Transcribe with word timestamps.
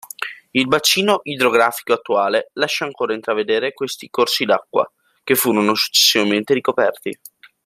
Il 0.53 0.65
bacino 0.67 1.19
idrografico 1.25 1.93
attuale 1.93 2.49
lascia 2.53 2.85
ancora 2.85 3.13
intravedere 3.13 3.71
questi 3.71 4.09
corsi 4.09 4.45
d'acqua, 4.45 4.91
che 5.23 5.35
furono 5.35 5.75
successivamente 5.75 6.55
ricoperti. 6.55 7.19